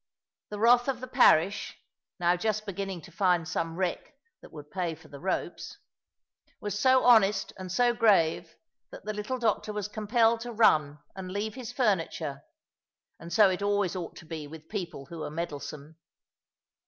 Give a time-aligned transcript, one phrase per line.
[0.49, 1.77] The wrath of the parish
[2.19, 5.77] (now just beginning to find some wreck, that would pay for the ropes)
[6.59, 8.55] was so honest and so grave,
[8.89, 12.41] that the little doctor was compelled to run and leave his furniture.
[13.19, 15.97] And so it always ought to be with people who are meddlesome.